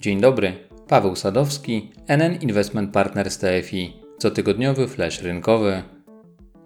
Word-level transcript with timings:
Dzień 0.00 0.20
dobry, 0.20 0.52
Paweł 0.88 1.16
Sadowski, 1.16 1.90
NN 2.06 2.34
Investment 2.40 2.92
Partners 2.92 3.38
TFI, 3.38 3.92
cotygodniowy 4.18 4.88
flash 4.88 5.22
rynkowy. 5.22 5.82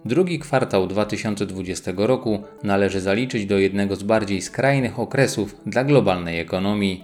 Drugi 0.05 0.39
kwartał 0.39 0.87
2020 0.87 1.91
roku 1.95 2.43
należy 2.63 3.01
zaliczyć 3.01 3.45
do 3.45 3.57
jednego 3.57 3.95
z 3.95 4.03
bardziej 4.03 4.41
skrajnych 4.41 4.99
okresów 4.99 5.55
dla 5.65 5.83
globalnej 5.83 6.39
ekonomii. 6.39 7.03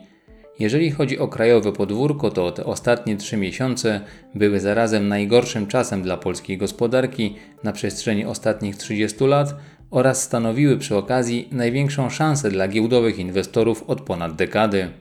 Jeżeli 0.60 0.92
chodzi 0.92 1.20
o 1.20 1.28
krajowe 1.28 1.72
podwórko, 1.72 2.32
to 2.32 2.52
te 2.52 2.66
ostatnie 2.66 3.18
trzy 3.18 3.38
miesiące 3.38 4.02
były 4.36 4.60
zarazem 4.60 5.08
najgorszym 5.08 5.68
czasem 5.68 6.02
dla 6.02 6.18
polskiej 6.18 6.58
gospodarki 6.58 7.36
na 7.64 7.72
przestrzeni 7.72 8.26
ostatnich 8.26 8.76
30 8.76 9.26
lat 9.26 9.56
oraz 9.90 10.24
stanowiły 10.24 10.78
przy 10.78 10.98
okazji 10.98 11.50
największą 11.52 12.10
szansę 12.10 12.50
dla 12.50 12.68
giełdowych 12.68 13.20
inwestorów 13.20 13.84
od 13.88 14.02
ponad 14.02 14.36
dekady. 14.36 14.92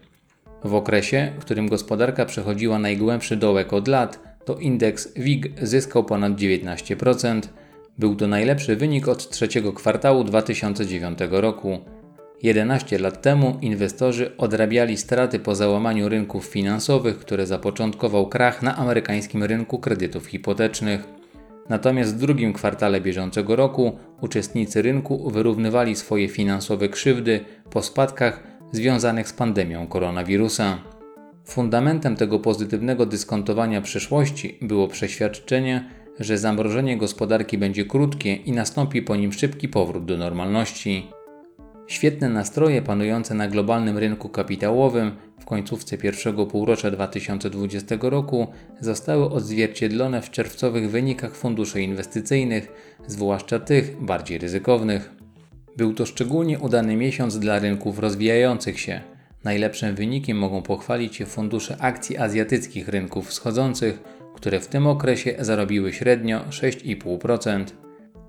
W 0.64 0.74
okresie, 0.74 1.32
w 1.38 1.40
którym 1.40 1.68
gospodarka 1.68 2.24
przechodziła 2.26 2.78
najgłębszy 2.78 3.36
dołek 3.36 3.72
od 3.72 3.88
lat, 3.88 4.20
to 4.44 4.56
indeks 4.56 5.12
WIG 5.16 5.52
zyskał 5.62 6.04
ponad 6.04 6.32
19%. 6.32 7.40
Był 7.98 8.16
to 8.16 8.26
najlepszy 8.26 8.76
wynik 8.76 9.08
od 9.08 9.30
trzeciego 9.30 9.72
kwartału 9.72 10.24
2009 10.24 11.18
roku. 11.30 11.78
11 12.42 12.98
lat 12.98 13.22
temu 13.22 13.58
inwestorzy 13.60 14.36
odrabiali 14.38 14.96
straty 14.96 15.38
po 15.38 15.54
załamaniu 15.54 16.08
rynków 16.08 16.44
finansowych, 16.44 17.18
które 17.18 17.46
zapoczątkował 17.46 18.28
krach 18.28 18.62
na 18.62 18.76
amerykańskim 18.76 19.44
rynku 19.44 19.78
kredytów 19.78 20.26
hipotecznych. 20.26 21.04
Natomiast 21.68 22.16
w 22.16 22.18
drugim 22.18 22.52
kwartale 22.52 23.00
bieżącego 23.00 23.56
roku 23.56 23.92
uczestnicy 24.20 24.82
rynku 24.82 25.30
wyrównywali 25.30 25.96
swoje 25.96 26.28
finansowe 26.28 26.88
krzywdy 26.88 27.40
po 27.70 27.82
spadkach 27.82 28.49
związanych 28.72 29.28
z 29.28 29.32
pandemią 29.32 29.86
koronawirusa. 29.86 30.78
Fundamentem 31.44 32.16
tego 32.16 32.38
pozytywnego 32.38 33.06
dyskontowania 33.06 33.80
przyszłości 33.80 34.58
było 34.62 34.88
przeświadczenie, 34.88 35.90
że 36.20 36.38
zamrożenie 36.38 36.96
gospodarki 36.96 37.58
będzie 37.58 37.84
krótkie 37.84 38.34
i 38.34 38.52
nastąpi 38.52 39.02
po 39.02 39.16
nim 39.16 39.32
szybki 39.32 39.68
powrót 39.68 40.04
do 40.04 40.16
normalności. 40.16 41.10
Świetne 41.86 42.28
nastroje 42.28 42.82
panujące 42.82 43.34
na 43.34 43.48
globalnym 43.48 43.98
rynku 43.98 44.28
kapitałowym 44.28 45.12
w 45.40 45.44
końcówce 45.44 45.98
pierwszego 45.98 46.46
półrocza 46.46 46.90
2020 46.90 47.96
roku 48.00 48.48
zostały 48.80 49.30
odzwierciedlone 49.30 50.22
w 50.22 50.30
czerwcowych 50.30 50.90
wynikach 50.90 51.34
funduszy 51.34 51.82
inwestycyjnych, 51.82 52.72
zwłaszcza 53.06 53.58
tych 53.58 54.04
bardziej 54.04 54.38
ryzykownych. 54.38 55.19
Był 55.76 55.94
to 55.94 56.06
szczególnie 56.06 56.58
udany 56.58 56.96
miesiąc 56.96 57.38
dla 57.38 57.58
rynków 57.58 57.98
rozwijających 57.98 58.80
się. 58.80 59.00
Najlepszym 59.44 59.94
wynikiem 59.94 60.38
mogą 60.38 60.62
pochwalić 60.62 61.16
się 61.16 61.26
fundusze 61.26 61.76
akcji 61.80 62.18
azjatyckich 62.18 62.88
rynków 62.88 63.28
wschodzących, 63.28 64.02
które 64.34 64.60
w 64.60 64.66
tym 64.66 64.86
okresie 64.86 65.34
zarobiły 65.38 65.92
średnio 65.92 66.40
6,5%. 66.40 67.64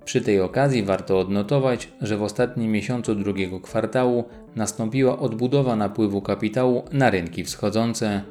Przy 0.05 0.21
tej 0.21 0.41
okazji 0.41 0.83
warto 0.83 1.19
odnotować, 1.19 1.89
że 2.01 2.17
w 2.17 2.23
ostatnim 2.23 2.71
miesiącu 2.71 3.15
drugiego 3.15 3.59
kwartału 3.59 4.23
nastąpiła 4.55 5.19
odbudowa 5.19 5.75
napływu 5.75 6.21
kapitału 6.21 6.83
na 6.91 7.09
rynki 7.09 7.43
wschodzące. 7.43 8.21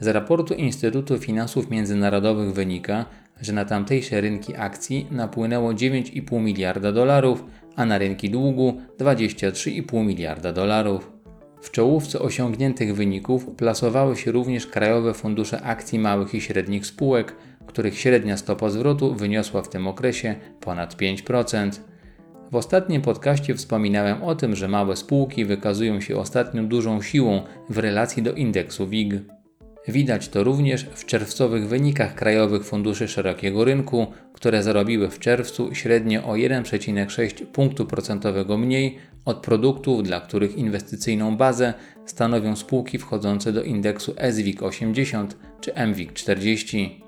Z 0.00 0.06
raportu 0.06 0.54
Instytutu 0.54 1.18
Finansów 1.18 1.70
Międzynarodowych 1.70 2.52
wynika, 2.52 3.04
że 3.40 3.52
na 3.52 3.64
tamtejsze 3.64 4.20
rynki 4.20 4.56
akcji 4.56 5.06
napłynęło 5.10 5.72
9,5 5.72 6.40
miliarda 6.40 6.92
dolarów, 6.92 7.44
a 7.76 7.86
na 7.86 7.98
rynki 7.98 8.30
długu 8.30 8.80
23,5 8.98 10.04
miliarda 10.04 10.52
dolarów. 10.52 11.12
W 11.60 11.70
czołówce 11.70 12.18
osiągniętych 12.18 12.94
wyników 12.94 13.46
plasowały 13.56 14.16
się 14.16 14.32
również 14.32 14.66
krajowe 14.66 15.14
fundusze 15.14 15.62
akcji 15.62 15.98
małych 15.98 16.34
i 16.34 16.40
średnich 16.40 16.86
spółek, 16.86 17.36
których 17.66 17.98
średnia 17.98 18.36
stopa 18.36 18.70
zwrotu 18.70 19.14
wyniosła 19.14 19.62
w 19.62 19.68
tym 19.68 19.86
okresie 19.86 20.34
ponad 20.60 20.96
5%. 20.96 21.70
W 22.52 22.56
ostatnim 22.56 23.02
podcaście 23.02 23.54
wspominałem 23.54 24.22
o 24.22 24.34
tym, 24.34 24.56
że 24.56 24.68
małe 24.68 24.96
spółki 24.96 25.44
wykazują 25.44 26.00
się 26.00 26.16
ostatnio 26.16 26.62
dużą 26.62 27.02
siłą 27.02 27.42
w 27.70 27.78
relacji 27.78 28.22
do 28.22 28.32
indeksu 28.32 28.88
WIG. 28.88 29.35
Widać 29.88 30.28
to 30.28 30.44
również 30.44 30.86
w 30.94 31.04
czerwcowych 31.04 31.68
wynikach 31.68 32.14
krajowych 32.14 32.64
funduszy 32.64 33.08
szerokiego 33.08 33.64
rynku, 33.64 34.06
które 34.32 34.62
zarobiły 34.62 35.10
w 35.10 35.18
czerwcu 35.18 35.74
średnio 35.74 36.24
o 36.24 36.32
1,6 36.32 37.46
punktu 37.46 37.86
procentowego 37.86 38.58
mniej 38.58 38.98
od 39.24 39.36
produktów, 39.36 40.02
dla 40.02 40.20
których 40.20 40.56
inwestycyjną 40.56 41.36
bazę 41.36 41.74
stanowią 42.06 42.56
spółki 42.56 42.98
wchodzące 42.98 43.52
do 43.52 43.62
indeksu 43.62 44.14
SWIG 44.30 44.62
80 44.62 45.36
czy 45.60 45.72
MWIG 45.86 46.12
40. 46.12 47.02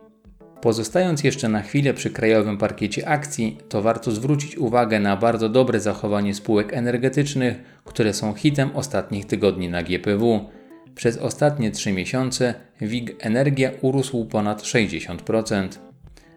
Pozostając 0.61 1.25
jeszcze 1.25 1.49
na 1.49 1.62
chwilę 1.62 1.94
przy 1.94 2.11
krajowym 2.11 2.59
parkiecie 2.59 3.09
akcji, 3.09 3.59
to 3.69 3.83
warto 3.83 4.11
zwrócić 4.11 4.59
uwagę 4.59 5.00
na 5.00 5.17
bardzo 5.17 5.49
dobre 5.49 5.81
zachowanie 5.81 6.34
spółek 6.34 6.72
energetycznych, 6.72 7.62
które 7.84 8.15
są 8.15 8.34
hitem 8.34 8.71
ostatnich 8.75 9.27
tygodni 9.27 9.69
na 9.69 9.83
GPW. 9.83 10.50
Przez 10.98 11.19
ostatnie 11.19 11.70
3 11.70 11.92
miesiące 11.92 12.54
WIG 12.81 13.16
Energia 13.20 13.70
urósł 13.81 14.25
ponad 14.25 14.62
60%. 14.62 15.69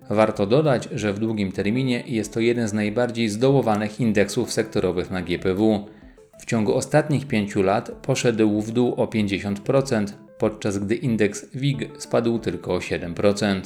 Warto 0.10 0.48
dodać, 0.48 0.90
że 0.92 1.14
w 1.14 1.20
długim 1.20 1.52
terminie 1.52 2.04
jest 2.08 2.34
to 2.34 2.40
jeden 2.40 2.68
z 2.68 2.74
najbardziej 2.74 3.30
zdołowanych 3.30 4.00
indeksów 4.00 4.54
sektorowych 4.54 5.12
na 5.12 5.22
GPW. 5.22 5.86
W 6.40 6.46
ciągu 6.46 6.76
ostatnich 6.76 7.28
5 7.28 7.56
lat 7.56 7.92
poszedł 8.02 8.62
w 8.62 8.72
dół 8.72 8.94
o 8.94 9.06
50%, 9.06 10.06
podczas 10.38 10.78
gdy 10.78 10.96
indeks 10.96 11.46
WIG 11.56 11.90
spadł 11.98 12.40
tylko 12.40 12.74
o 12.74 12.80
7%. 12.80 13.62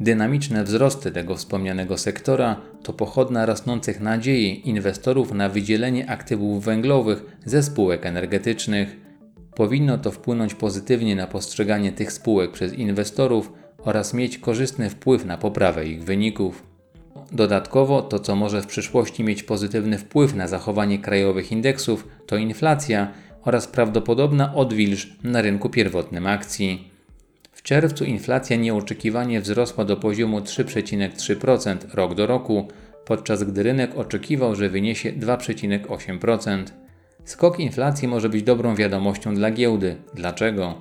Dynamiczne 0.00 0.64
wzrosty 0.64 1.10
tego 1.10 1.36
wspomnianego 1.36 1.98
sektora 1.98 2.60
to 2.82 2.92
pochodna 2.92 3.46
rosnących 3.46 4.00
nadziei 4.00 4.68
inwestorów 4.68 5.32
na 5.32 5.48
wydzielenie 5.48 6.10
aktywów 6.10 6.64
węglowych 6.64 7.24
ze 7.44 7.62
spółek 7.62 8.06
energetycznych. 8.06 9.03
Powinno 9.54 9.98
to 9.98 10.10
wpłynąć 10.10 10.54
pozytywnie 10.54 11.16
na 11.16 11.26
postrzeganie 11.26 11.92
tych 11.92 12.12
spółek 12.12 12.52
przez 12.52 12.72
inwestorów 12.72 13.52
oraz 13.78 14.14
mieć 14.14 14.38
korzystny 14.38 14.90
wpływ 14.90 15.24
na 15.24 15.38
poprawę 15.38 15.86
ich 15.86 16.04
wyników. 16.04 16.62
Dodatkowo 17.32 18.02
to, 18.02 18.18
co 18.18 18.36
może 18.36 18.62
w 18.62 18.66
przyszłości 18.66 19.24
mieć 19.24 19.42
pozytywny 19.42 19.98
wpływ 19.98 20.34
na 20.34 20.48
zachowanie 20.48 20.98
krajowych 20.98 21.52
indeksów, 21.52 22.08
to 22.26 22.36
inflacja 22.36 23.12
oraz 23.42 23.66
prawdopodobna 23.66 24.54
odwilż 24.54 25.16
na 25.22 25.42
rynku 25.42 25.68
pierwotnym 25.68 26.26
akcji. 26.26 26.90
W 27.52 27.62
czerwcu 27.62 28.04
inflacja 28.04 28.56
nieoczekiwanie 28.56 29.40
wzrosła 29.40 29.84
do 29.84 29.96
poziomu 29.96 30.40
3,3% 30.40 31.76
rok 31.94 32.14
do 32.14 32.26
roku, 32.26 32.68
podczas 33.04 33.44
gdy 33.44 33.62
rynek 33.62 33.98
oczekiwał, 33.98 34.54
że 34.54 34.68
wyniesie 34.68 35.12
2,8%. 35.12 36.83
Skok 37.24 37.60
inflacji 37.60 38.08
może 38.08 38.28
być 38.28 38.42
dobrą 38.42 38.74
wiadomością 38.74 39.34
dla 39.34 39.50
giełdy. 39.50 39.96
Dlaczego? 40.14 40.80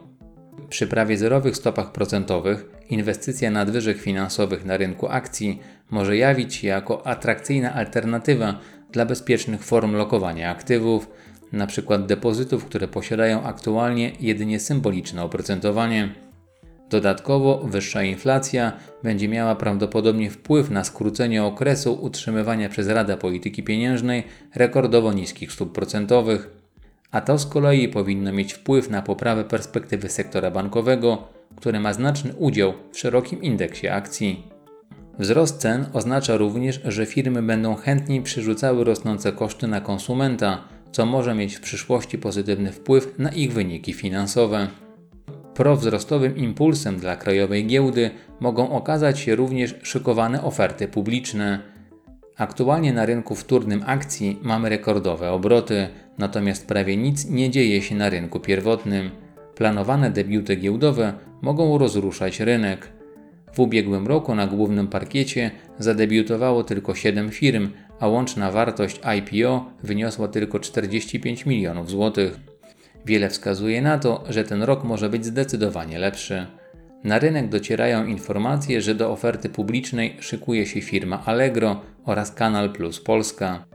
Przy 0.70 0.88
prawie 0.88 1.18
zerowych 1.18 1.56
stopach 1.56 1.92
procentowych 1.92 2.70
inwestycja 2.90 3.52
nadwyżek 3.52 3.98
finansowych 3.98 4.66
na 4.66 4.78
rynku 4.78 5.08
akcji 5.08 5.62
może 5.90 6.18
jawić 6.18 6.56
się 6.56 6.68
jako 6.68 7.08
atrakcyjna 7.08 7.74
alternatywa 7.74 8.60
dla 8.92 9.06
bezpiecznych 9.06 9.64
form 9.64 9.96
lokowania 9.96 10.50
aktywów, 10.52 11.10
np. 11.54 12.00
depozytów, 12.00 12.66
które 12.66 12.88
posiadają 12.88 13.44
aktualnie 13.44 14.12
jedynie 14.20 14.60
symboliczne 14.60 15.24
oprocentowanie. 15.24 16.10
Dodatkowo 16.94 17.58
wyższa 17.58 18.04
inflacja 18.04 18.74
będzie 19.04 19.28
miała 19.28 19.56
prawdopodobnie 19.56 20.30
wpływ 20.30 20.70
na 20.70 20.84
skrócenie 20.84 21.44
okresu 21.44 21.94
utrzymywania 22.02 22.70
przez 22.70 22.88
Radę 22.88 23.18
Polityki 23.18 23.64
Pieniężnej 23.64 24.24
rekordowo 24.56 25.14
niskich 25.14 25.52
stóp 25.52 25.72
procentowych, 25.72 26.50
a 27.12 27.22
to 27.22 27.38
z 27.38 27.46
kolei 27.46 27.88
powinno 27.88 28.34
mieć 28.34 28.54
wpływ 28.54 28.90
na 28.90 29.02
poprawę 29.02 29.44
perspektywy 29.44 30.10
sektora 30.10 30.52
bankowego, 30.52 31.28
który 31.56 31.80
ma 31.80 31.94
znaczny 31.94 32.34
udział 32.36 32.74
w 32.92 33.00
szerokim 33.00 33.42
indeksie 33.42 33.88
akcji. 33.88 34.44
Wzrost 35.20 35.58
cen 35.58 35.86
oznacza 35.94 36.38
również, 36.38 36.82
że 36.86 37.06
firmy 37.06 37.42
będą 37.42 37.76
chętniej 37.76 38.22
przerzucały 38.22 38.84
rosnące 38.84 39.32
koszty 39.32 39.68
na 39.68 39.82
konsumenta, 39.82 40.64
co 40.92 41.06
może 41.06 41.36
mieć 41.36 41.56
w 41.56 41.62
przyszłości 41.62 42.18
pozytywny 42.18 42.72
wpływ 42.72 43.20
na 43.20 43.30
ich 43.30 43.54
wyniki 43.54 43.94
finansowe. 43.94 44.68
Prowzrostowym 45.54 46.38
impulsem 46.38 46.98
dla 46.98 47.16
krajowej 47.16 47.68
giełdy 47.68 48.12
mogą 48.40 48.72
okazać 48.72 49.20
się 49.20 49.36
również 49.36 49.76
szykowane 49.84 50.44
oferty 50.44 50.88
publiczne. 50.88 51.60
Aktualnie 52.38 52.94
na 52.94 53.06
rynku 53.06 53.36
wtórnym 53.36 53.84
akcji 53.86 54.40
mamy 54.42 54.70
rekordowe 54.70 55.32
obroty, 55.32 55.88
natomiast 56.18 56.68
prawie 56.68 56.98
nic 56.98 57.30
nie 57.30 57.50
dzieje 57.50 57.82
się 57.82 57.96
na 57.96 58.10
rynku 58.10 58.40
pierwotnym. 58.40 59.12
Planowane 59.56 60.12
debiuty 60.12 60.56
giełdowe 60.56 61.14
mogą 61.42 61.78
rozruszać 61.78 62.40
rynek. 62.40 62.88
W 63.54 63.60
ubiegłym 63.60 64.08
roku 64.08 64.36
na 64.36 64.48
głównym 64.48 64.88
parkiecie 64.88 65.52
zadebiutowało 65.80 66.64
tylko 66.64 66.96
7 66.96 67.32
firm, 67.32 67.70
a 68.00 68.08
łączna 68.08 68.52
wartość 68.52 69.02
IPO 69.18 69.66
wyniosła 69.84 70.28
tylko 70.28 70.60
45 70.60 71.46
milionów 71.46 71.90
złotych. 71.90 72.53
Wiele 73.06 73.30
wskazuje 73.30 73.82
na 73.82 73.98
to, 73.98 74.24
że 74.30 74.44
ten 74.44 74.64
rok 74.64 74.84
może 74.84 75.10
być 75.10 75.26
zdecydowanie 75.26 76.00
lepszy. 76.00 76.46
Na 77.04 77.20
rynek 77.20 77.50
docierają 77.50 78.06
informacje, 78.06 78.82
że 78.82 78.96
do 78.96 79.12
oferty 79.12 79.50
publicznej 79.50 80.18
szykuje 80.20 80.66
się 80.66 80.82
firma 80.82 81.24
Allegro 81.26 81.82
oraz 82.06 82.32
Kanal 82.32 82.70
Plus 82.70 83.00
Polska. 83.00 83.66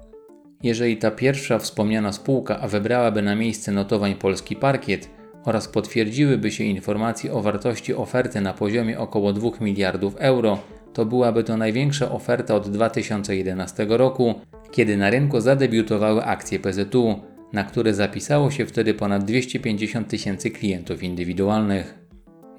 Jeżeli 0.62 0.96
ta 0.96 1.10
pierwsza 1.10 1.58
wspomniana 1.58 2.12
spółka 2.12 2.68
wybrałaby 2.68 3.22
na 3.22 3.36
miejsce 3.36 3.72
notowań 3.72 4.14
polski 4.14 4.56
parkiet 4.56 5.10
oraz 5.44 5.68
potwierdziłyby 5.68 6.50
się 6.50 6.64
informacje 6.64 7.32
o 7.32 7.42
wartości 7.42 7.94
oferty 7.94 8.40
na 8.40 8.52
poziomie 8.52 8.98
około 8.98 9.32
2 9.32 9.50
miliardów 9.60 10.16
euro, 10.16 10.58
to 10.92 11.04
byłaby 11.04 11.44
to 11.44 11.56
największa 11.56 12.10
oferta 12.10 12.54
od 12.54 12.68
2011 12.68 13.86
roku, 13.88 14.34
kiedy 14.70 14.96
na 14.96 15.10
rynku 15.10 15.40
zadebiutowały 15.40 16.24
akcje 16.24 16.58
PZU, 16.58 17.20
na 17.52 17.64
które 17.64 17.94
zapisało 17.94 18.50
się 18.50 18.66
wtedy 18.66 18.94
ponad 18.94 19.24
250 19.24 20.08
tysięcy 20.08 20.50
klientów 20.50 21.02
indywidualnych. 21.02 21.98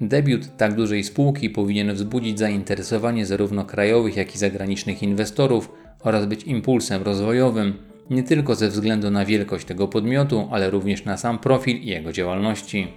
Debiut 0.00 0.56
tak 0.56 0.74
dużej 0.74 1.04
spółki 1.04 1.50
powinien 1.50 1.92
wzbudzić 1.92 2.38
zainteresowanie 2.38 3.26
zarówno 3.26 3.64
krajowych, 3.64 4.16
jak 4.16 4.34
i 4.34 4.38
zagranicznych 4.38 5.02
inwestorów 5.02 5.72
oraz 6.02 6.26
być 6.26 6.44
impulsem 6.44 7.02
rozwojowym, 7.02 7.74
nie 8.10 8.22
tylko 8.22 8.54
ze 8.54 8.68
względu 8.68 9.10
na 9.10 9.24
wielkość 9.24 9.66
tego 9.66 9.88
podmiotu, 9.88 10.48
ale 10.50 10.70
również 10.70 11.04
na 11.04 11.16
sam 11.16 11.38
profil 11.38 11.76
i 11.76 11.86
jego 11.86 12.12
działalności. 12.12 12.88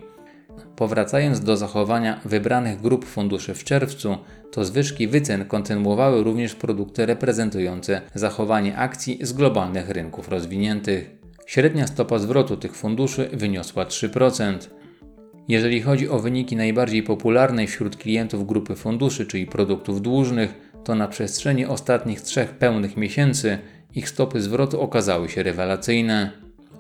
Powracając 0.75 1.39
do 1.39 1.57
zachowania 1.57 2.19
wybranych 2.25 2.81
grup 2.81 3.05
funduszy 3.05 3.53
w 3.53 3.63
czerwcu, 3.63 4.17
to 4.51 4.65
zwyżki 4.65 5.07
wycen 5.07 5.45
kontynuowały 5.45 6.23
również 6.23 6.55
produkty 6.55 7.05
reprezentujące 7.05 8.01
zachowanie 8.15 8.77
akcji 8.77 9.19
z 9.21 9.33
globalnych 9.33 9.89
rynków 9.89 10.29
rozwiniętych. 10.29 11.22
Średnia 11.53 11.87
stopa 11.87 12.19
zwrotu 12.19 12.57
tych 12.57 12.75
funduszy 12.75 13.29
wyniosła 13.33 13.85
3%. 13.85 14.57
Jeżeli 15.47 15.81
chodzi 15.81 16.09
o 16.09 16.19
wyniki 16.19 16.55
najbardziej 16.55 17.03
popularnej 17.03 17.67
wśród 17.67 17.97
klientów 17.97 18.47
grupy 18.47 18.75
funduszy, 18.75 19.25
czyli 19.25 19.45
produktów 19.45 20.01
dłużnych, 20.01 20.71
to 20.83 20.95
na 20.95 21.07
przestrzeni 21.07 21.65
ostatnich 21.65 22.21
trzech 22.21 22.51
pełnych 22.51 22.97
miesięcy 22.97 23.57
ich 23.95 24.09
stopy 24.09 24.41
zwrotu 24.41 24.81
okazały 24.81 25.29
się 25.29 25.43
rewelacyjne. 25.43 26.31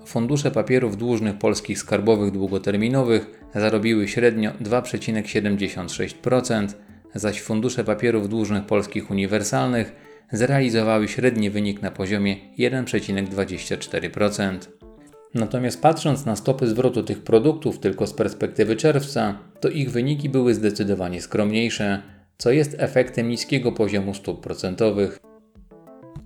Fundusze 0.05 0.51
papierów 0.51 0.97
dłużnych 0.97 1.37
polskich 1.37 1.79
skarbowych 1.79 2.31
długoterminowych 2.31 3.39
zarobiły 3.55 4.07
średnio 4.07 4.51
2,76%, 4.51 6.67
zaś 7.15 7.41
fundusze 7.41 7.83
papierów 7.83 8.29
dłużnych 8.29 8.65
polskich 8.65 9.11
uniwersalnych 9.11 10.02
zrealizowały 10.31 11.07
średni 11.07 11.49
wynik 11.49 11.81
na 11.81 11.91
poziomie 11.91 12.35
1,24%. 12.59 14.57
Natomiast 15.33 15.81
patrząc 15.81 16.25
na 16.25 16.35
stopy 16.35 16.67
zwrotu 16.67 17.03
tych 17.03 17.23
produktów 17.23 17.79
tylko 17.79 18.07
z 18.07 18.13
perspektywy 18.13 18.75
czerwca, 18.75 19.39
to 19.59 19.69
ich 19.69 19.91
wyniki 19.91 20.29
były 20.29 20.53
zdecydowanie 20.53 21.21
skromniejsze, 21.21 22.01
co 22.37 22.51
jest 22.51 22.75
efektem 22.79 23.29
niskiego 23.29 23.71
poziomu 23.71 24.13
stóp 24.13 24.43
procentowych. 24.43 25.19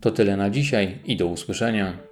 To 0.01 0.11
tyle 0.11 0.37
na 0.37 0.49
dzisiaj 0.49 0.99
i 1.05 1.17
do 1.17 1.27
usłyszenia. 1.27 2.06